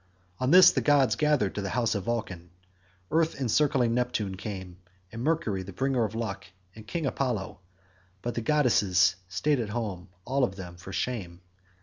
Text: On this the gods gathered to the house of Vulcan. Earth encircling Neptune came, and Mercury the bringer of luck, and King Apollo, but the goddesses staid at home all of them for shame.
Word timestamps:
On 0.39 0.49
this 0.49 0.71
the 0.71 0.81
gods 0.81 1.15
gathered 1.15 1.53
to 1.53 1.61
the 1.61 1.69
house 1.69 1.93
of 1.93 2.05
Vulcan. 2.05 2.49
Earth 3.11 3.39
encircling 3.39 3.93
Neptune 3.93 4.35
came, 4.35 4.79
and 5.11 5.23
Mercury 5.23 5.61
the 5.61 5.73
bringer 5.73 6.03
of 6.05 6.15
luck, 6.15 6.45
and 6.75 6.87
King 6.87 7.05
Apollo, 7.05 7.59
but 8.23 8.33
the 8.33 8.41
goddesses 8.41 9.15
staid 9.27 9.59
at 9.59 9.69
home 9.69 10.09
all 10.25 10.43
of 10.43 10.55
them 10.55 10.75
for 10.77 10.91
shame. 10.91 11.41